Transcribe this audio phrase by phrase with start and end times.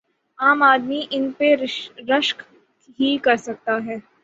[0.39, 1.55] عام آدمی ان پہ
[2.09, 2.41] رشک
[2.99, 3.97] ہی کر سکتا ہے۔